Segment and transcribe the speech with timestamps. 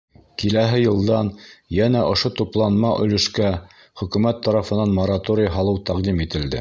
[0.43, 1.27] Киләһе йылдан
[1.79, 3.51] йәнә ошо тупланма өлөшкә
[4.03, 6.59] Хөкүмәт тарафынан мораторий һалыу тәҡдим ителде.